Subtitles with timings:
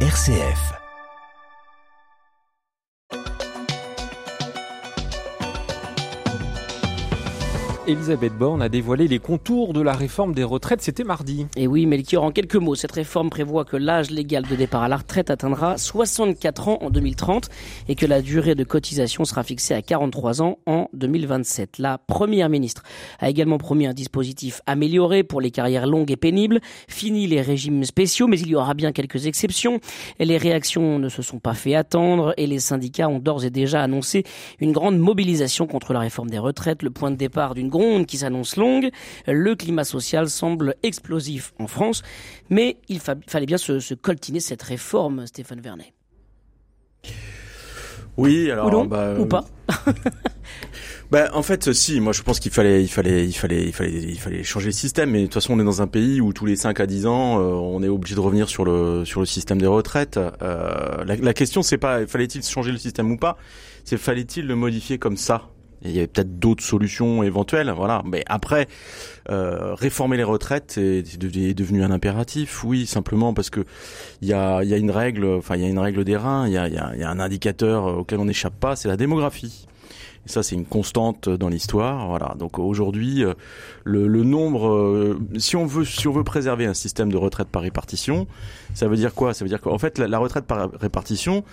[0.00, 0.85] RCF.
[7.88, 11.46] Elisabeth Borne a dévoilé les contours de la réforme des retraites, c'était mardi.
[11.56, 14.88] Et oui, Melchior, en quelques mots, cette réforme prévoit que l'âge légal de départ à
[14.88, 17.48] la retraite atteindra 64 ans en 2030
[17.88, 21.78] et que la durée de cotisation sera fixée à 43 ans en 2027.
[21.78, 22.82] La première ministre
[23.20, 26.58] a également promis un dispositif amélioré pour les carrières longues et pénibles,
[26.88, 29.78] fini les régimes spéciaux, mais il y aura bien quelques exceptions.
[30.18, 33.80] Les réactions ne se sont pas fait attendre et les syndicats ont d'ores et déjà
[33.80, 34.24] annoncé
[34.58, 37.68] une grande mobilisation contre la réforme des retraites, le point de départ d'une
[38.06, 38.90] qui s'annonce longue.
[39.26, 42.02] Le climat social semble explosif en France,
[42.50, 45.92] mais il fallait bien se, coltiner cette réforme, Stéphane Vernet.
[48.16, 49.44] Oui, alors ou, bah, ou pas.
[51.10, 53.92] Bah, en fait, si, moi je pense qu'il fallait, il fallait, il fallait, il fallait,
[53.92, 55.10] il fallait changer le système.
[55.10, 57.06] Mais de toute façon, on est dans un pays où tous les 5 à 10
[57.06, 60.16] ans, euh, on est obligé de revenir sur le sur le système des retraites.
[60.16, 63.36] Euh, la, la, question, c'est pas fallait-il changer le système ou pas,
[63.84, 65.48] c'est fallait-il le modifier comme ça?
[65.86, 68.02] Il y avait peut-être d'autres solutions éventuelles, voilà.
[68.04, 68.68] Mais après,
[69.30, 73.64] euh, réformer les retraites est, devenu un impératif, oui, simplement parce que
[74.22, 76.46] il y a, y a une règle, enfin il y a une règle des reins,
[76.46, 79.66] il y a, y a, un indicateur auquel on n'échappe pas, c'est la démographie.
[80.26, 82.08] Et ça, c'est une constante dans l'histoire.
[82.08, 82.34] Voilà.
[82.36, 83.34] Donc aujourd'hui, euh,
[83.84, 87.46] le, le, nombre, euh, si on veut, si on veut préserver un système de retraite
[87.46, 88.26] par répartition,
[88.74, 89.34] ça veut dire quoi?
[89.34, 91.44] Ça veut dire qu'en fait, la retraite par répartition,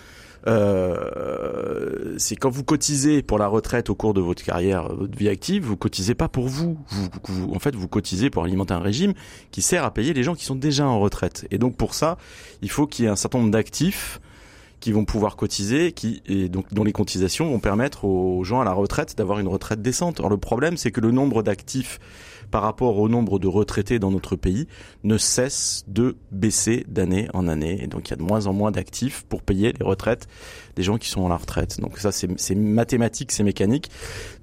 [0.47, 5.17] euh, c'est quand vous cotisez pour la retraite au cours de votre carrière, euh, votre
[5.17, 6.77] vie active, vous cotisez pas pour vous.
[7.23, 7.53] vous.
[7.53, 9.13] En fait, vous cotisez pour alimenter un régime
[9.51, 11.47] qui sert à payer les gens qui sont déjà en retraite.
[11.51, 12.17] Et donc pour ça,
[12.61, 14.19] il faut qu'il y ait un certain nombre d'actifs
[14.83, 18.65] qui vont pouvoir cotiser, qui et donc dont les cotisations vont permettre aux gens à
[18.65, 20.19] la retraite d'avoir une retraite décente.
[20.19, 22.01] Alors le problème, c'est que le nombre d'actifs
[22.51, 24.67] par rapport au nombre de retraités dans notre pays
[25.05, 27.81] ne cesse de baisser d'année en année.
[27.81, 30.27] Et donc il y a de moins en moins d'actifs pour payer les retraites
[30.75, 31.79] des gens qui sont à la retraite.
[31.79, 33.89] Donc ça c'est mathématique, c'est mécanique.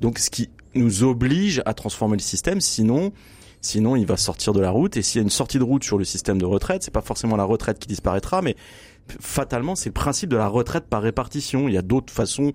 [0.01, 3.13] Donc ce qui nous oblige à transformer le système, sinon
[3.61, 4.97] sinon il va sortir de la route.
[4.97, 7.03] Et s'il y a une sortie de route sur le système de retraite, c'est pas
[7.03, 8.57] forcément la retraite qui disparaîtra, mais
[9.21, 11.69] fatalement c'est le principe de la retraite par répartition.
[11.69, 12.53] Il y a d'autres façons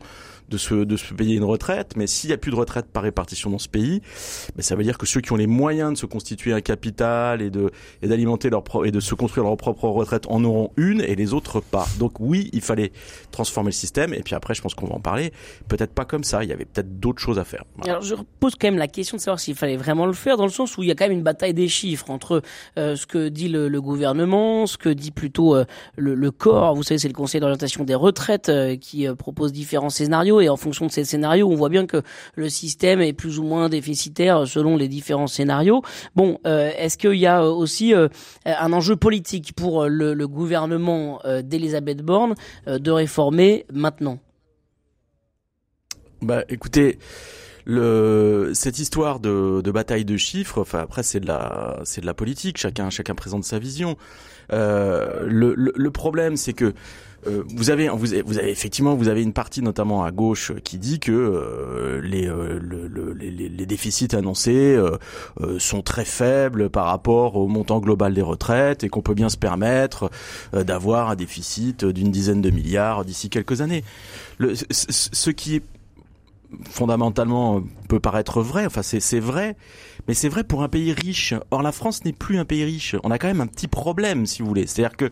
[0.50, 3.04] de se, de se payer une retraite, mais s'il n'y a plus de retraite par
[3.04, 4.02] répartition dans ce pays,
[4.56, 7.42] ben ça veut dire que ceux qui ont les moyens de se constituer un capital
[7.42, 11.02] et de et d'alimenter leur et de se construire leur propre retraite en auront une
[11.02, 11.86] et les autres pas.
[12.00, 12.92] Donc oui, il fallait
[13.32, 15.32] transformer le système et puis après, je pense qu'on va en parler.
[15.68, 16.44] Peut-être pas comme ça.
[16.44, 17.64] Il y avait peut-être d'autres choses à faire.
[17.84, 20.46] Alors je pose quand même la question de savoir s'il fallait vraiment le faire dans
[20.46, 22.42] le sens où il y a quand même une bataille des chiffres entre
[22.78, 26.76] euh, ce que dit le, le, gouvernement, ce que dit plutôt euh, le, le, corps.
[26.76, 30.58] Vous savez, c'est le Conseil d'orientation des retraites euh, qui propose différents scénarios et en
[30.58, 32.02] fonction de ces scénarios, on voit bien que
[32.36, 35.82] le système est plus ou moins déficitaire selon les différents scénarios.
[36.16, 38.08] Bon, euh, est-ce qu'il y a aussi euh,
[38.46, 42.36] un enjeu politique pour le, gouvernement euh, d'Elisabeth Borne
[42.66, 44.20] de réformer maintenant?
[46.22, 46.98] Bah, écoutez.
[47.66, 52.06] Le, cette histoire de, de bataille de chiffres, enfin après c'est de la c'est de
[52.06, 53.98] la politique, chacun chacun présente sa vision.
[54.54, 56.76] Euh, le, le, le, problème c'est que
[57.28, 61.00] euh, vous avez, vous avez, effectivement, vous avez une partie notamment à gauche qui dit
[61.00, 64.80] que euh, les, euh, le, les, les, déficits annoncés
[65.58, 69.38] sont très faibles par rapport au montant global des retraites et qu'on peut bien se
[69.38, 70.12] permettre
[70.54, 73.84] d'avoir un déficit d'une dizaine de milliards d'ici quelques années.
[74.34, 75.64] Le, ce qui est
[76.70, 79.56] fondamentalement peut paraître vrai, enfin c'est vrai,
[80.08, 81.34] mais c'est vrai pour un pays riche.
[81.52, 82.96] Or la France n'est plus un pays riche.
[83.04, 84.68] On a quand même un petit problème, si vous voulez.
[84.68, 85.12] C'est-à-dire que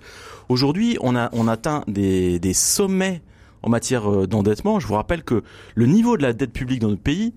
[0.49, 1.15] aujourd'hui, on
[1.47, 3.21] atteint des, sommets
[3.61, 4.79] en matière euh, d'endettement.
[4.79, 5.43] Je vous rappelle que
[5.75, 7.33] le niveau de la dette publique dans notre pays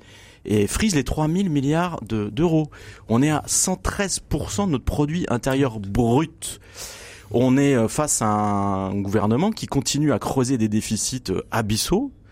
[0.69, 2.71] frise les 3000 milliards d'euros.
[3.09, 6.61] on est à 113% de notre produit intérieur brut.
[7.31, 12.12] On est euh, face à un gouvernement qui continue à creuser des déficits euh, abyssaux,
[12.12, 12.25] euh,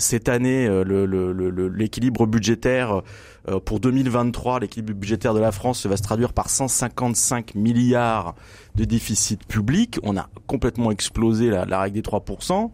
[0.00, 3.02] cette année, euh, l'équilibre budgétaire
[3.48, 8.34] euh, pour 2023, l'équilibre budgétaire de la France va se traduire par 155 milliards
[8.74, 9.98] de déficit public.
[10.02, 12.70] On a complètement explosé la, la règle des 3%.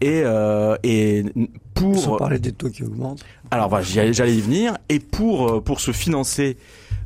[0.00, 1.24] Et, euh, et
[1.74, 1.98] pour...
[1.98, 3.24] Sans parler des taux qui augmentent.
[3.50, 4.78] Alors j'allais y venir.
[4.88, 6.56] Et pour, pour se financer,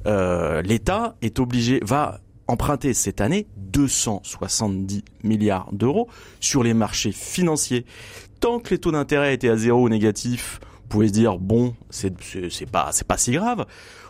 [0.07, 2.21] euh, l'État est obligé, va
[2.51, 6.09] emprunter cette année 270 milliards d'euros
[6.41, 7.87] sur les marchés financiers
[8.41, 11.75] tant que les taux d'intérêt étaient à zéro ou négatifs, vous pouvez se dire bon,
[11.91, 12.13] c'est
[12.71, 13.67] pas pas si grave.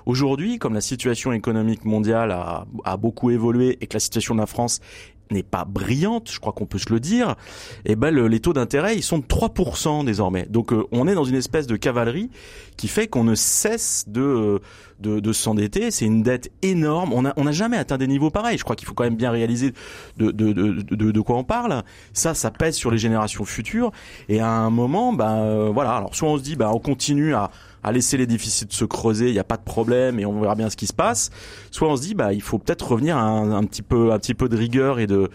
[0.06, 4.40] Aujourd'hui, comme la situation économique mondiale a, a beaucoup évolué et que la situation de
[4.40, 4.80] la France
[5.30, 7.36] n'est pas brillante, je crois qu'on peut se le dire,
[7.84, 10.46] et eh ben les taux d'intérêt ils sont de 3% désormais.
[10.48, 12.30] Donc euh, on est dans une espèce de cavalerie
[12.76, 14.60] qui fait qu'on ne cesse de
[15.00, 15.90] de, de s'endetter.
[15.90, 17.12] C'est une dette énorme.
[17.12, 18.58] On n'a on a jamais atteint des niveaux pareils.
[18.58, 19.72] Je crois qu'il faut quand même bien réaliser
[20.18, 21.82] de, de, de, de, de quoi on parle.
[22.12, 23.92] Ça, ça pèse sur les générations futures.
[24.28, 25.92] Et à un moment, bah, euh, voilà.
[25.92, 27.50] Alors soit on se dit, bah, on continue à
[27.82, 30.54] à laisser les déficits se creuser, il n'y a pas de problème et on verra
[30.54, 31.30] bien ce qui se passe.
[31.70, 34.34] Soit on se dit bah il faut peut-être revenir à un, petit peu un petit
[34.34, 35.30] peu de rigueur et de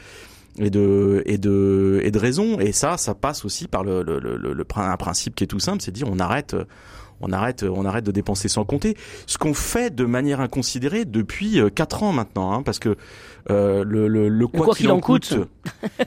[0.57, 4.19] et de et de et de raison et ça ça passe aussi par le, le,
[4.19, 6.56] le, le un principe qui est tout simple, c'est dire on arrête
[7.22, 8.96] on arrête, on arrête de dépenser sans compter.
[9.26, 12.96] Ce qu'on fait de manière inconsidérée depuis euh, quatre ans maintenant, hein, parce que
[13.50, 15.36] euh, le, le, le, quoi, qu'il en coûte.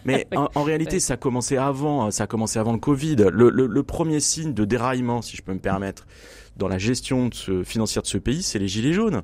[0.04, 3.16] mais en, en réalité, ça a commencé avant, ça a commencé avant le Covid.
[3.32, 6.06] Le, le, premier signe de déraillement, si je peux me permettre,
[6.56, 9.22] dans la gestion de ce, financière de ce pays, c'est les gilets jaunes.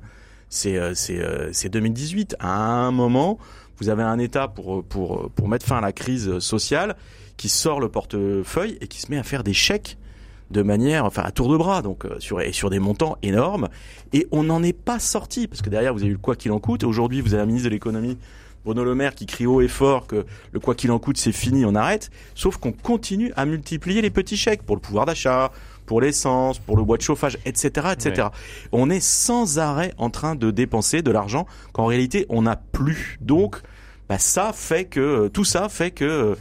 [0.49, 1.21] C'est euh, c'est
[1.51, 2.37] c'est 2018.
[2.39, 3.37] À un moment,
[3.77, 6.95] vous avez un État pour pour pour mettre fin à la crise sociale
[7.37, 9.97] qui sort le portefeuille et qui se met à faire des chèques
[10.51, 13.69] de manière, enfin à tour de bras, donc euh, sur et sur des montants énormes.
[14.13, 16.51] Et on n'en est pas sorti parce que derrière vous avez eu le quoi qu'il
[16.51, 16.83] en coûte.
[16.83, 18.17] Aujourd'hui vous avez un ministre de l'économie
[18.63, 21.31] Bruno Le Maire qui crie haut et fort que le quoi qu'il en coûte c'est
[21.31, 22.09] fini, on arrête.
[22.33, 25.51] Sauf qu'on continue à multiplier les petits chèques pour le pouvoir d'achat,
[25.85, 28.29] pour l'essence, pour le bois de chauffage, etc., etc.
[28.71, 33.17] On est sans arrêt en train de dépenser de l'argent qu'en réalité on n'a plus.
[33.21, 33.61] Donc
[34.09, 36.35] bah, ça fait que tout ça fait que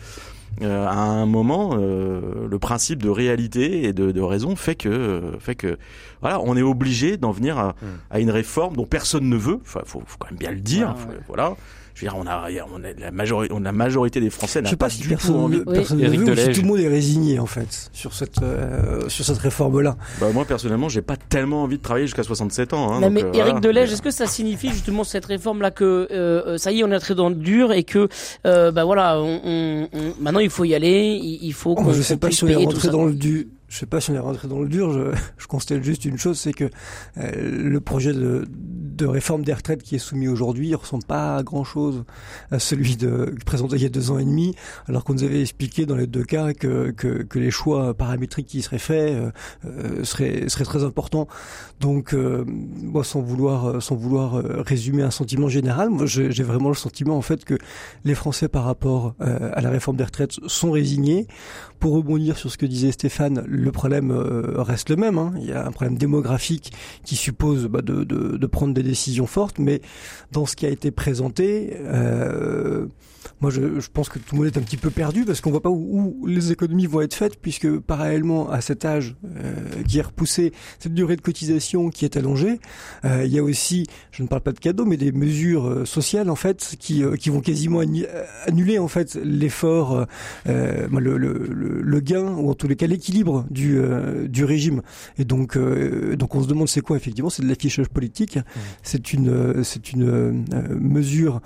[0.63, 5.23] euh, à un moment, euh, le principe de réalité et de, de raison fait que,
[5.41, 5.79] fait que,
[6.21, 7.87] voilà, on est obligé d'en venir à, hmm.
[8.11, 9.59] à, une réforme dont personne ne veut.
[9.63, 10.95] Enfin, faut, faut quand même bien le dire.
[11.27, 11.55] voilà
[11.95, 14.61] je veux dire, on a, on a la majorité, on a la majorité des Français
[14.61, 15.63] n'a pas, pas si du tout envie.
[15.67, 15.75] Oui.
[15.75, 19.39] Personne veut, si tout le monde est résigné en fait sur cette euh, sur cette
[19.39, 19.97] réforme-là.
[20.21, 22.93] Bah moi personnellement, j'ai pas tellement envie de travailler jusqu'à 67 ans.
[22.93, 26.59] Hein, non, mais euh, Éric Delège, est-ce que ça signifie justement cette réforme-là que euh,
[26.59, 28.09] ça y est, on est entré dans le dur et que
[28.45, 31.77] euh, bah voilà, on, on, on, maintenant il faut y aller, il, il faut.
[31.79, 33.45] Oh, je sais pas si on est rentré dans le dur
[33.75, 36.17] je sais pas si on est rentré dans le dur, je, je constate juste une
[36.17, 36.71] chose, c'est que
[37.19, 38.47] euh, le projet de,
[38.97, 42.05] de, réforme des retraites qui est soumis aujourd'hui ne ressemble pas à grand-chose
[42.51, 44.55] à celui de, présenté il y a deux ans et demi,
[44.87, 48.47] alors qu'on nous avait expliqué dans les deux cas que, que, que les choix paramétriques
[48.47, 49.31] qui seraient faits euh,
[49.65, 51.29] euh seraient, seraient très importants.
[51.81, 56.69] Donc, euh, moi, sans vouloir, sans vouloir euh, résumer un sentiment général, moi, j'ai vraiment
[56.69, 57.59] le sentiment en fait que
[58.05, 61.27] les Français par rapport à la réforme des retraites sont résignés.
[61.85, 65.19] Pour rebondir sur ce que disait Stéphane, le problème euh, reste le même.
[65.19, 65.35] Hein.
[65.37, 66.73] Il y a un problème démographique
[67.05, 69.81] qui suppose bah, de, de, de, prendre des décisions fortes, mais
[70.33, 72.87] dans ce qui a été présenté, euh,
[73.41, 73.61] moi je,
[73.93, 76.27] pense que tout le monde est un petit peu perdu parce qu'on voit pas où,
[76.27, 79.55] les économies vont être faites, puisque parallèlement à cet âge euh,
[79.89, 82.61] qui est repoussé, cette durée de cotisation qui est allongée,
[83.05, 86.31] euh, il y a aussi, je ne parle pas de cadeaux, mais des mesures sociales
[86.31, 87.81] en fait qui, vont quasiment
[88.47, 90.07] annuler en fait l'effort,
[90.47, 93.81] le, le, le, le, gain ou en tous les cas l'équilibre du,
[94.29, 94.83] du régime.
[95.19, 98.61] Et donc, donc on se demande c'est quoi effectivement, c'est de l'affichage politique, mmh.
[98.83, 100.45] C'est une, c'est une
[100.81, 101.41] mesure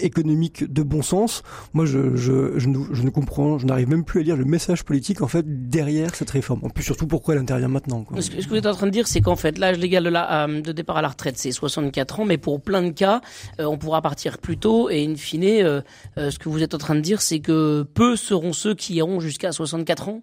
[0.00, 1.42] économique de bon sens.
[1.74, 4.84] Moi, je, je, je, je ne comprends, je n'arrive même plus à lire le message
[4.84, 6.60] politique en fait derrière cette réforme.
[6.62, 8.02] En plus, surtout pourquoi elle intervient maintenant.
[8.02, 8.20] Quoi.
[8.20, 10.44] Ce, que, vous êtes en train de dire, c'est qu'en fait, l'âge légal de, la,
[10.44, 13.20] euh, de départ à la retraite, c'est 64 ans, mais pour plein de cas,
[13.60, 14.90] euh, on pourra partir plus tôt.
[14.90, 15.80] Et in fine, euh,
[16.18, 18.94] euh, ce que vous êtes en train de dire, c'est que peu seront ceux qui
[18.94, 20.22] iront jusqu'à 64 ans.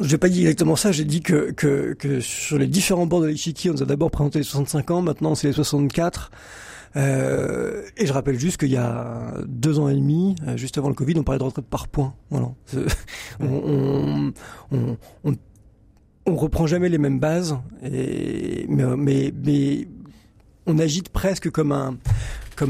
[0.00, 3.26] J'ai pas dit exactement ça, j'ai dit que, que, que sur les différents bords de
[3.26, 6.30] l'échiquier, on nous a d'abord présenté les 65 ans, maintenant c'est les 64.
[6.94, 10.88] Euh, et je rappelle juste qu'il y a deux ans et demi, euh, juste avant
[10.88, 12.14] le Covid, on parlait de retraite par points.
[12.30, 12.48] Voilà.
[13.40, 14.32] on, on,
[14.72, 15.34] on, on,
[16.26, 19.88] on reprend jamais les mêmes bases, et, mais, mais, mais
[20.66, 21.96] on agite presque comme un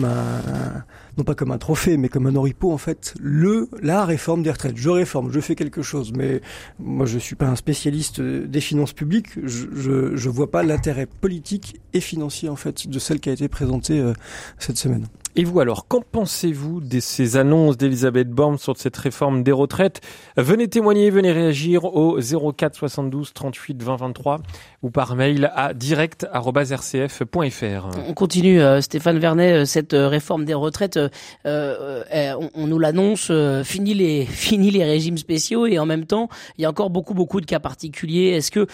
[0.00, 4.50] non pas comme un trophée, mais comme un oripeau en fait, le la réforme des
[4.50, 4.76] retraites.
[4.76, 6.40] Je réforme, je fais quelque chose, mais
[6.78, 9.30] moi je suis pas un spécialiste des finances publiques.
[9.42, 13.32] Je je, je vois pas l'intérêt politique et financier en fait de celle qui a
[13.32, 14.12] été présentée euh,
[14.58, 15.06] cette semaine.
[15.34, 20.02] Et vous alors, qu'en pensez-vous de ces annonces d'Elisabeth Borne sur cette réforme des retraites?
[20.36, 24.42] Venez témoigner, venez réagir au 04 72 38 20 23
[24.82, 27.88] ou par mail à direct@rcf.fr.
[28.06, 31.00] On continue, euh, Stéphane Vernet, euh, cette euh, réforme des retraites,
[31.46, 33.32] euh, on, nous l'annonce,
[33.64, 37.14] fini les fini les régimes spéciaux et en même temps, il y a encore beaucoup
[37.14, 38.32] beaucoup de cas particuliers.
[38.32, 38.66] Est-ce que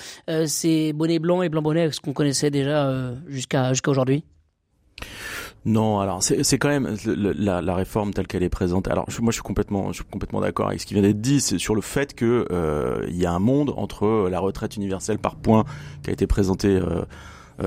[0.46, 4.24] c'est bonnet blanc et blanc bonnet ce qu'on connaissait déjà jusqu'à jusqu'à aujourd'hui?
[5.64, 8.90] Non, alors c'est quand même la, la, réforme telle qu'elle est présentée.
[8.90, 11.40] Alors moi je suis complètement, je suis complètement d'accord avec ce qui vient d'être dit,
[11.40, 15.18] c'est sur le fait que euh, il y a un monde entre la retraite universelle
[15.18, 15.64] par points
[16.02, 17.02] qui a été présentée euh,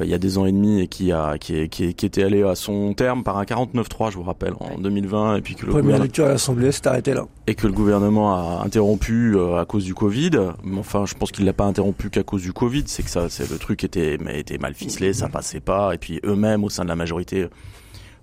[0.01, 2.43] il y a des ans et demi et qui a qui, qui, qui était allé
[2.43, 5.71] à son terme par un 49-3, je vous rappelle, en 2020, et puis que le
[5.71, 7.25] Première lecture à l'Assemblée s'est arrêté là.
[7.47, 10.31] Et que le gouvernement a interrompu à cause du Covid.
[10.63, 12.83] Mais enfin, je pense qu'il l'a pas interrompu qu'à cause du Covid.
[12.87, 16.19] C'est que ça, c'est le truc était était mal ficelé, ça passait pas, et puis
[16.23, 17.47] eux-mêmes au sein de la majorité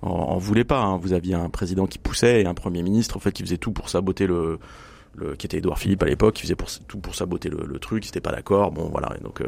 [0.03, 0.81] en, en voulaient pas.
[0.81, 0.99] Hein.
[0.99, 3.73] Vous aviez un président qui poussait et un premier ministre en fait qui faisait tout
[3.73, 4.59] pour saboter le
[5.39, 6.57] qui était Édouard Philippe à l'époque, qui faisait
[6.87, 8.73] tout pour saboter le, le truc, il n'était pas d'accord.
[8.73, 9.15] Bon, voilà.
[9.23, 9.47] Donc, euh,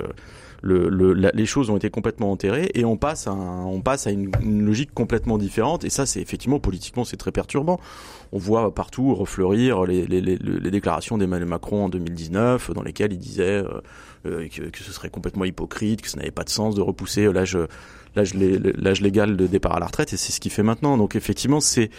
[0.62, 4.30] le, le, les choses ont été complètement enterrées et on passe à, une,
[4.64, 5.84] logique complètement différente.
[5.84, 7.80] Et ça, c'est effectivement politiquement, c'est très perturbant.
[8.32, 10.06] On voit partout refleurir les,
[10.70, 13.80] déclarations d'Emmanuel Macron en 2019, dans lesquelles il disait euh,
[14.26, 17.56] euh, que, ce serait complètement hypocrite, que ça n'avait pas de sens de repousser l'âge
[19.00, 21.90] légal de départ à la retraite et c'est ce qu'il fait maintenant donc effectivement c'est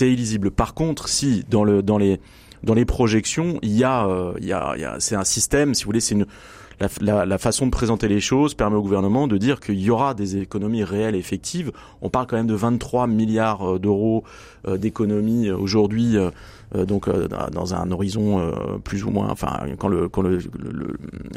[0.00, 2.18] illisible par contre si dans les
[2.62, 5.24] dans les projections, il y a, euh, il y a, il y a c'est un
[5.24, 6.26] système, si vous voulez, c'est une
[7.00, 10.36] la, façon de présenter les choses permet au gouvernement de dire qu'il y aura des
[10.36, 11.72] économies réelles effectives.
[12.00, 14.24] On parle quand même de 23 milliards euh, d'euros
[14.66, 16.16] euh, d'économies aujourd'hui,
[16.74, 17.10] donc
[17.50, 18.50] dans un horizon
[18.82, 19.90] plus ou moins, enfin quand,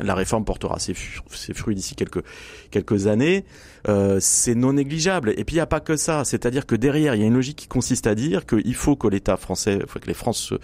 [0.01, 1.93] la réforme portera ses, fruits d'ici
[2.71, 3.43] quelques années,
[4.19, 5.33] c'est non négligeable.
[5.35, 7.33] Et puis il n'y a pas que ça, c'est-à-dire que derrière il y a une
[7.33, 10.55] logique qui consiste à dire qu'il faut que l'État français, que les France se,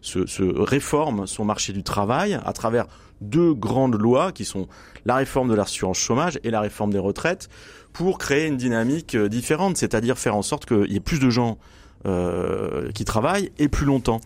[0.00, 2.86] se, se réforme son marché du travail à travers
[3.20, 4.68] deux grandes lois qui sont
[5.04, 7.48] la réforme de l'assurance chômage et la réforme des retraites
[7.92, 11.58] pour créer une dynamique différente, c'est-à-dire faire en sorte qu'il y ait plus de gens
[12.06, 14.20] euh, qui travaillent et plus longtemps.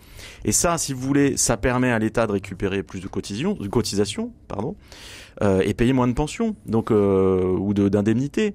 [0.45, 3.67] Et ça, si vous voulez, ça permet à l'État de récupérer plus de cotisations, de
[3.67, 4.75] cotisations pardon,
[5.41, 8.53] euh, et payer moins de pensions, donc euh, ou d'indemnités.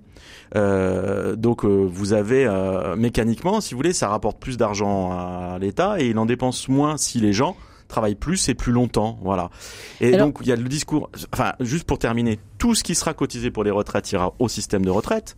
[0.54, 2.48] Euh, donc euh, vous avez
[2.96, 6.96] mécaniquement, si vous voulez, ça rapporte plus d'argent à l'État et il en dépense moins
[6.96, 7.56] si les gens
[7.88, 9.50] travaillent plus et plus longtemps, voilà.
[10.00, 11.10] Et Alors, donc il y a le discours.
[11.32, 14.84] Enfin, juste pour terminer, tout ce qui sera cotisé pour les retraites ira au système
[14.84, 15.36] de retraite,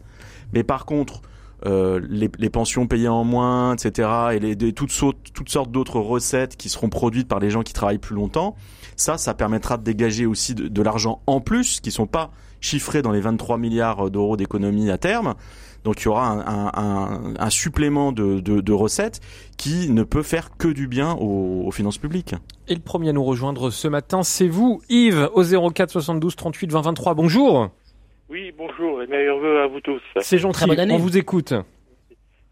[0.52, 1.22] mais par contre
[1.66, 4.08] euh, les, pensions payées en moins, etc.,
[4.40, 8.54] et toutes, sortes d'autres recettes qui seront produites par les gens qui travaillent plus longtemps,
[8.96, 13.12] ça, ça permettra de dégager aussi de, l'argent en plus, qui sont pas chiffrés dans
[13.12, 15.34] les 23 milliards d'euros d'économie à terme.
[15.84, 19.20] Donc il y aura un, supplément de, recettes
[19.56, 22.34] qui ne peut faire que du bien aux, aux, finances publiques.
[22.66, 26.72] Et le premier à nous rejoindre ce matin, c'est vous, Yves, au 04 72 38
[26.72, 27.14] 20 23.
[27.14, 27.70] Bonjour.
[28.30, 30.02] Oui, bonjour et meilleurs vœux à vous tous.
[30.20, 31.54] C'est gentil, on vous écoute.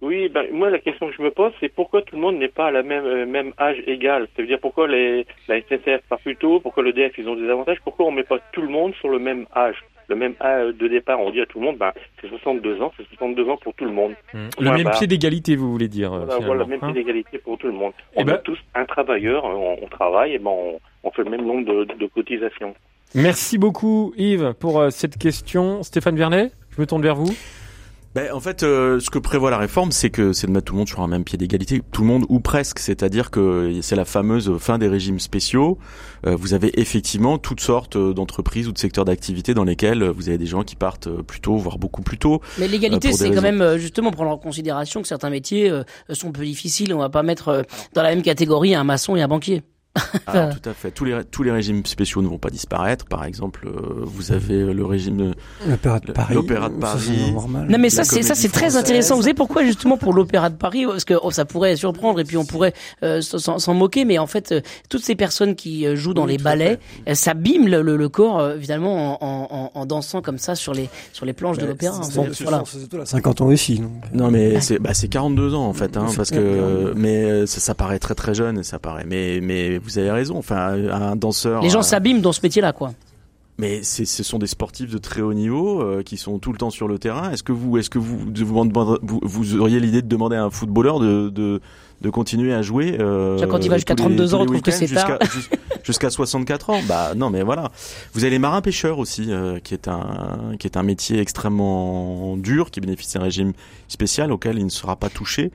[0.00, 2.48] Oui, ben, moi la question que je me pose, c'est pourquoi tout le monde n'est
[2.48, 4.28] pas à la même, euh, même âge égal?
[4.36, 7.34] Ça veut dire pourquoi les, la SNCF part plus tôt, pourquoi le DF ils ont
[7.34, 9.76] des avantages, pourquoi on met pas tout le monde sur le même âge?
[10.08, 12.92] Le même âge de départ, on dit à tout le monde, ben, c'est 62 ans,
[12.96, 14.12] c'est 62 ans pour tout le monde.
[14.32, 14.38] Mmh.
[14.60, 17.58] Le même pied d'égalité, vous voulez dire Voilà, voilà le même hein pied d'égalité pour
[17.58, 17.92] tout le monde.
[18.14, 18.34] Et on ben...
[18.34, 21.64] est tous un travailleur, on, on travaille, et ben on, on, fait le même nombre
[21.64, 22.74] de, de cotisations.
[23.14, 25.82] Merci beaucoup Yves pour euh, cette question.
[25.82, 27.34] Stéphane Vernet, je me tourne vers vous.
[28.14, 30.72] Ben, en fait, euh, ce que prévoit la réforme, c'est que c'est de mettre tout
[30.72, 32.78] le monde sur un même pied d'égalité, tout le monde ou presque.
[32.78, 35.76] C'est-à-dire que c'est la fameuse fin des régimes spéciaux.
[36.26, 40.38] Euh, vous avez effectivement toutes sortes d'entreprises ou de secteurs d'activité dans lesquels vous avez
[40.38, 42.40] des gens qui partent plus tôt, voire beaucoup plus tôt.
[42.58, 45.70] Mais l'égalité, c'est quand même justement prendre en considération que certains métiers
[46.10, 46.94] sont peu difficiles.
[46.94, 49.62] On va pas mettre dans la même catégorie un maçon et un banquier.
[50.26, 50.90] Alors, tout à fait.
[50.90, 53.04] Tous les, tous les régimes spéciaux ne vont pas disparaître.
[53.06, 55.34] Par exemple, euh, vous avez le régime
[55.66, 56.34] l'opéra de Paris.
[56.34, 57.32] L'opéra de Paris.
[57.68, 59.16] Non, mais ça, c'est ça, c'est très intéressant.
[59.16, 62.24] Vous savez pourquoi justement pour l'opéra de Paris Parce que oh, ça pourrait surprendre et
[62.24, 66.14] puis on pourrait euh, s'en moquer, mais en fait, euh, toutes ces personnes qui jouent
[66.14, 70.22] dans oui, les ballets, elles s'abîment le, le, le, corps évidemment en, en, en, dansant
[70.22, 72.00] comme ça sur les sur les planches de l'opéra.
[72.14, 72.62] Bon, voilà.
[73.04, 73.78] 50 ans ici.
[73.78, 73.90] Donc.
[74.12, 77.74] Non, mais c'est bah, c'est 42 ans en fait, hein, parce que mais ça, ça
[77.74, 79.04] paraît très très jeune, ça paraît.
[79.06, 80.36] Mais mais vous avez raison.
[80.36, 81.62] Enfin, un danseur.
[81.62, 82.92] Les gens s'abîment dans ce métier-là, quoi.
[83.58, 86.68] Mais ce sont des sportifs de très haut niveau euh, qui sont tout le temps
[86.68, 87.30] sur le terrain.
[87.30, 91.00] Est-ce que vous, est-ce que vous, vous, vous, auriez l'idée de demander à un footballeur
[91.00, 91.62] de, de,
[92.02, 94.88] de continuer à jouer euh, Quand il va jusqu'à 32 ans, on trouve que c'est
[94.88, 95.18] tard.
[95.84, 96.80] Jusqu'à 64 ans.
[96.86, 97.70] Bah non, mais voilà.
[98.12, 102.36] Vous avez les marins pêcheurs aussi, euh, qui est un qui est un métier extrêmement
[102.36, 103.52] dur, qui bénéficie d'un régime
[103.88, 105.50] spécial auquel il ne sera pas touché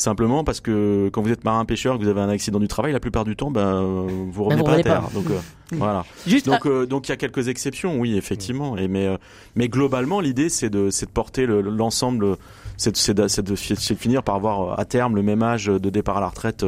[0.00, 2.92] simplement parce que quand vous êtes marin pêcheur que vous avez un accident du travail
[2.92, 5.02] la plupart du temps ben vous revenez vous pas à terre.
[5.02, 5.10] pas.
[5.12, 5.38] donc euh,
[5.72, 6.04] voilà.
[6.26, 6.68] Juste donc à...
[6.68, 8.76] euh, donc il y a quelques exceptions oui effectivement.
[8.76, 9.16] Et mais euh,
[9.56, 12.36] mais globalement l'idée c'est de c'est de porter l'ensemble le,
[12.76, 16.18] c'est de, de, de, de finir par avoir à terme le même âge de départ
[16.18, 16.64] à la retraite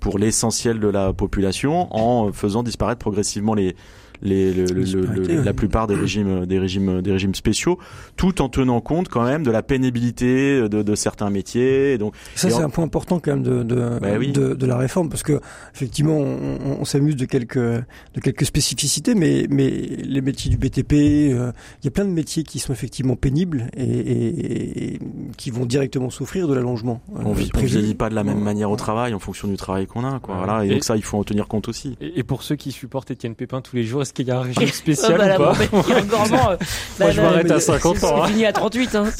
[0.00, 3.76] pour l'essentiel de la population en faisant disparaître progressivement les
[4.24, 5.44] les, le- le- Les supériorités, le- ouais.
[5.44, 7.78] la plupart des régimes, des régimes, des régimes spéciaux,
[8.16, 11.92] tout en tenant compte quand même de la pénibilité de, de certains métiers.
[11.92, 14.32] Et donc, Ça, c'est en- un point important quand même de, de, Bah oui.
[14.32, 15.40] de, de la réforme, parce que
[15.74, 20.92] effectivement, on, s'amuse de quelques, de quelques spécificités, mais, mais les métiers du BTP,
[21.32, 21.52] euh,
[21.82, 24.98] il y a plein de métiers qui sont effectivement pénibles et, et- et
[25.36, 27.00] qui vont directement souffrir de l'allongement.
[27.16, 27.66] euh, on prévu.
[27.66, 30.18] vieillit pas de la même manière au travail en fonction du travail qu'on a.
[30.20, 30.34] Quoi.
[30.36, 30.44] Ouais.
[30.44, 30.64] Voilà.
[30.64, 31.96] Et, Et- donc ça, il faut en tenir compte aussi.
[32.00, 34.42] Et, et pour ceux qui supportent Étienne Pépin tous les jours, qu'il y a un
[34.42, 35.66] régime spécial bah, là, ou pas euh,
[36.30, 36.58] Moi,
[36.98, 38.26] bah, je m'arrête à c'est- 50 ans, C'est hein.
[38.26, 38.94] fini à 38.
[38.94, 39.04] Hein.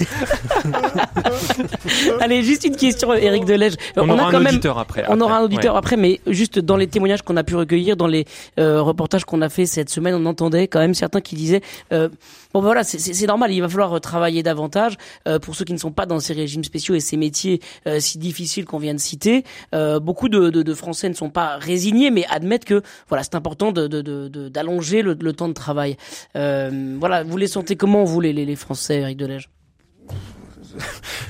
[2.20, 3.74] Allez, juste une question, Eric Delège.
[3.96, 5.04] On, a aura quand un même auditeur après.
[5.08, 5.78] On aura un auditeur Ouais.
[5.78, 8.24] après, mais juste dans les témoignages qu'on a pu recueillir, dans les
[8.58, 12.08] euh, reportages qu'on a fait cette semaine, on entendait quand même certains qui disaient euh,
[12.52, 14.94] bon ben voilà, c'est- normal, il va falloir travailler davantage
[15.26, 18.00] euh, pour ceux qui ne sont pas dans ces régimes spéciaux et ces métiers euh,
[18.00, 19.44] si difficiles qu'on vient de citer.
[19.74, 23.34] Euh, beaucoup de, de, de Français ne sont pas résignés, mais admettent que voilà, c'est
[23.34, 24.48] important de de- de- de-
[24.92, 25.96] le, temps de travail.
[26.36, 29.50] Euh, voilà, vous les sentez comment vous les, les, Français, Eric Delège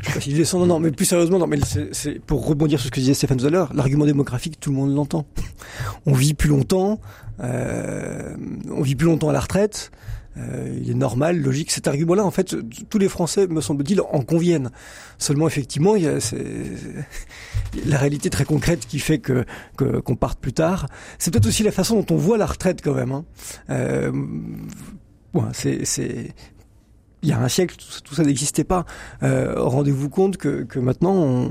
[0.02, 1.58] Je sais pas si je descends, non, non, mais plus sérieusement, non, mais
[2.26, 4.94] pour rebondir sur ce que disait Stéphane tout à l'heure, l'argument démographique, tout le monde
[4.94, 5.26] l'entend.
[6.06, 7.00] On vit plus longtemps,
[7.40, 8.37] euh,
[8.70, 9.90] on vit plus longtemps à la retraite.
[10.37, 11.71] Euh, il est normal, logique.
[11.71, 12.57] Cet argument-là, en fait,
[12.88, 14.71] tous les Français, me semble-t-il, en conviennent.
[15.19, 16.19] Seulement, effectivement, il y a
[17.87, 19.45] la réalité très concrète qui fait que,
[19.76, 20.88] qu'on parte plus tard.
[21.19, 23.12] C'est peut-être aussi la façon dont on voit la retraite quand même.
[23.12, 23.25] Hein.
[23.71, 24.12] Euh,
[25.53, 26.35] c'est
[27.25, 28.85] il y a un siècle, tout, ça- tout ça n'existait pas.
[29.23, 31.49] Euh, Rendez-vous compte que, que maintenant, on,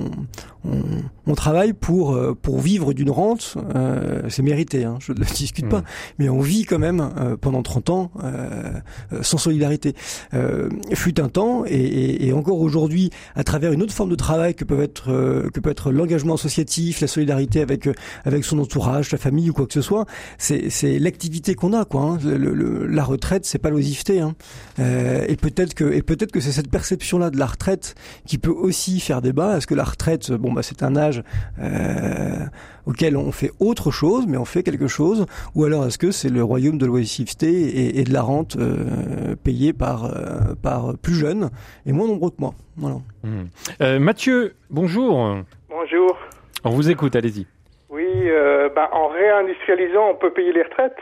[0.66, 0.82] on,
[1.28, 3.56] on travaille pour euh, pour vivre d'une rente.
[3.76, 5.80] Euh, c'est mérité, hein, je ne le discute pas.
[5.80, 5.84] Mm.
[6.20, 8.72] Mais on vit quand même euh, pendant 30 ans euh,
[9.14, 9.96] euh, sans solidarité.
[10.34, 14.16] Euh, fut un temps, et, et, et encore aujourd'hui, à travers une autre forme de
[14.16, 17.90] travail que peut être euh, que peut être l'engagement associatif, la solidarité avec
[18.26, 20.06] avec son entourage, sa famille ou quoi que ce soit,
[20.38, 22.02] c'est l'activité qu'on a, quoi.
[22.04, 22.18] hein.
[22.24, 24.20] Le- le- la retraite, c'est pas l'oisiveté.
[24.20, 24.36] Hein.
[24.80, 28.52] Euh, et peut-être que et peut-être que c'est cette perception-là de la retraite qui peut
[28.52, 29.58] aussi faire débat.
[29.58, 31.24] Est-ce que la retraite, bon bah c'est un âge
[31.62, 32.46] euh,
[32.86, 36.30] auquel on fait autre chose, mais on fait quelque chose, ou alors est-ce que c'est
[36.30, 41.16] le royaume de l'oisiveté et, et de la rente euh, payée par euh, par plus
[41.16, 41.50] jeunes
[41.86, 42.54] et moins nombreux que moi?
[42.76, 42.98] Voilà.
[43.24, 43.46] Hmm.
[43.82, 45.38] Euh, Mathieu, bonjour.
[45.70, 46.18] Bonjour.
[46.66, 47.46] On vous écoute, allez-y.
[47.90, 50.98] Oui, euh, ben, en réindustrialisant, on peut payer les retraites.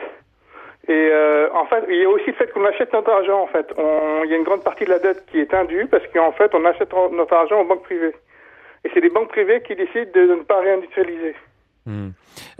[0.88, 3.40] Et euh, en fait, il y a aussi le fait qu'on achète notre argent.
[3.40, 5.86] En fait, On- il y a une grande partie de la dette qui est indue
[5.90, 8.14] parce qu'en fait, on achète notre argent aux banques privées.
[8.84, 11.34] Et c'est les banques privées qui décident de ne pas réindustrialiser.
[11.86, 12.10] Hmm.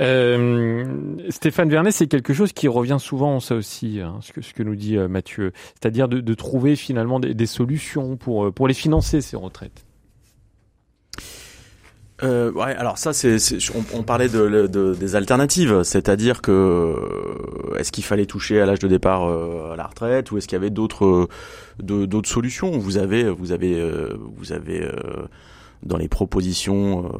[0.01, 0.85] Euh,
[1.31, 4.63] Stéphane Vernet, c'est quelque chose qui revient souvent, ça aussi, hein, ce, que, ce que
[4.63, 9.21] nous dit euh, Mathieu, c'est-à-dire de, trouver finalement des, des solutions pour, pour les financer,
[9.21, 9.85] ces retraites.
[12.23, 13.37] Euh, ouais, alors ça, c'est,
[13.75, 18.67] on, on parlait de, de- des alternatives, c'est-à-dire que euh, est-ce qu'il fallait toucher à
[18.67, 21.29] l'âge de départ euh, à la retraite ou est-ce qu'il y avait d'autres
[21.83, 22.71] euh, d'autres solutions?
[22.79, 24.93] Vous avez, vous avez, euh, vous avez euh,
[25.83, 27.11] dans les propositions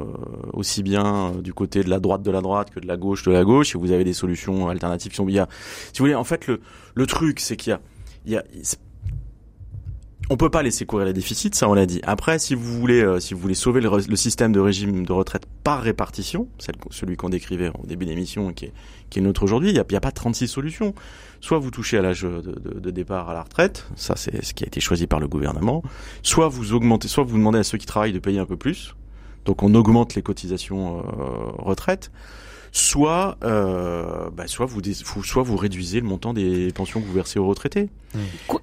[0.53, 3.33] aussi bien du côté de la droite de la droite que de la gauche de
[3.33, 5.11] la gauche, et vous avez des solutions alternatives.
[5.11, 5.49] qui sont- a,
[5.93, 6.61] si vous voulez, en fait, le
[6.95, 7.81] le truc, c'est qu'il y a,
[8.25, 8.45] il y a
[10.31, 12.01] on peut pas laisser courir les déficits, ça on l'a dit.
[12.05, 15.45] Après, si vous voulez, euh, si vous voulez sauver le, système de régime de retraite
[15.65, 18.73] par répartition, celle- celui qu'on décrivait au début de l'émission et qui est,
[19.11, 20.95] qui est notre aujourd'hui, il n'y a, pas 36 solutions.
[21.41, 24.55] Soit vous touchez à l'âge de, de- de départ à la retraite, ça c'est ce
[24.55, 25.83] qui a été choisi par le gouvernement.
[26.23, 28.95] Soit vous augmentez, soit vous demandez à ceux qui travaillent de payer un peu plus.
[29.45, 31.03] Donc on augmente les cotisations euh,
[31.59, 32.11] retraite.
[32.75, 34.81] Soit, euh, bah, soit vous,
[35.25, 37.91] soit réduisez le montant des pensions que vous versez aux retraités.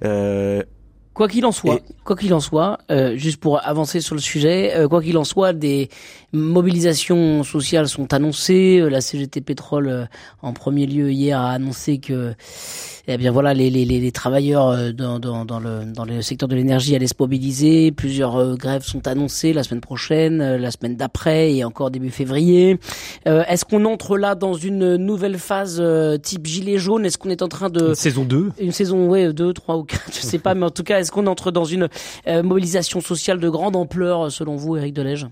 [0.04, 0.64] Euh,
[1.12, 4.20] Quoi qu'il en soit, Et- quoi qu'il en soit, euh, juste pour avancer sur le
[4.20, 5.88] sujet, euh, quoi qu'il en soit, des
[6.32, 8.78] mobilisations sociales sont annoncées.
[8.80, 10.04] Euh, La CGT Pétrole, euh,
[10.42, 12.34] en premier lieu hier, a annoncé que,
[13.08, 16.22] eh bien voilà, les, les, les, les travailleurs euh, dans, dans, dans le dans le
[16.22, 17.90] secteur de l'énergie allaient se mobiliser.
[17.92, 22.10] Plusieurs euh, grèves sont annoncées la semaine prochaine, euh, la semaine d'après et encore début
[22.10, 22.78] février.
[23.26, 27.04] Euh, Est-ce qu'on entre là dans une nouvelle phase euh, type gilet jaune?
[27.04, 30.10] Est-ce qu'on est en train de Saison 2 une saison, ouais, deux, trois ou quatre,
[30.12, 31.88] je sais pas, mais en tout cas, est-ce qu'on entre dans une
[32.26, 35.26] euh, mobilisation sociale de grande ampleur, selon vous, Éric Delège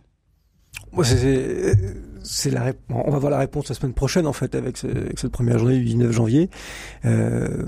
[2.28, 5.18] c'est- la on va voir la réponse la semaine prochaine en fait avec, ce- avec
[5.18, 6.50] cette première journée du 19 janvier.
[7.04, 7.64] Euh,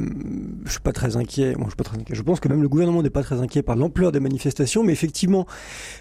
[0.65, 1.55] je suis pas très inquiet.
[1.57, 2.15] Moi, je suis pas très inquiet.
[2.15, 4.93] Je pense que même le gouvernement n'est pas très inquiet par l'ampleur des manifestations, mais
[4.93, 5.47] effectivement,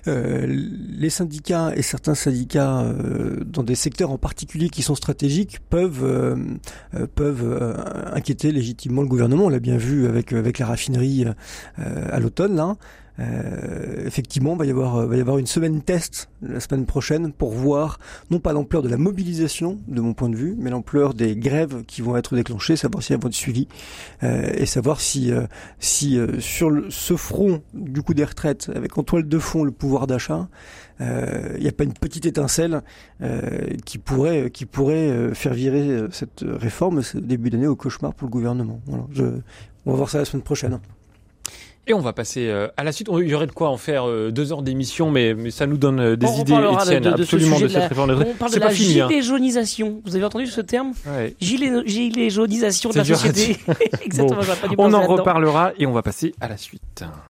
[0.08, 5.60] euh, les syndicats et certains syndicats euh, dans des secteurs en particulier qui sont stratégiques
[5.70, 6.36] peuvent euh,
[6.96, 7.74] euh, peuvent euh,
[8.14, 9.46] inquiéter légitimement le gouvernement.
[9.46, 11.26] On l'a bien vu avec avec la raffinerie
[11.78, 12.76] à l'automne là.
[13.20, 17.52] Euh, effectivement, va y avoir va y avoir une semaine test la semaine prochaine pour
[17.52, 21.36] voir non pas l'ampleur de la mobilisation de mon point de vue, mais l'ampleur des
[21.36, 23.68] grèves qui vont être déclenchées, savoir si elles vont être suivies
[24.24, 25.32] euh, et savoir si
[25.80, 30.08] si sur ce front du coup des retraites avec en toile de fond le pouvoir
[30.08, 30.48] d'achat,
[31.00, 32.82] il n'y a pas une petite étincelle
[33.86, 38.32] qui pourrait qui pourrait faire virer cette réforme ce début d'année au cauchemar pour le
[38.32, 38.80] gouvernement.
[38.86, 39.24] Voilà, je,
[39.86, 40.80] on va voir ça la semaine prochaine.
[41.90, 43.10] Et on va passer euh, à la suite.
[43.12, 45.78] Il y aurait de quoi en faire euh, deux heures d'émission, mais, mais ça nous
[45.78, 48.12] donne euh, des On idées, Étienne, de- absolument de cette la- réforme.
[48.12, 48.70] On parle de la hein.
[48.70, 50.00] gilet jaunisation.
[50.06, 51.36] Vous avez entendu ce terme Ouais.
[51.42, 53.58] Gilet, gilet jaunisation de la société.
[54.04, 57.04] Exactement, Bon, pas On en reparlera et on va passer à la suite.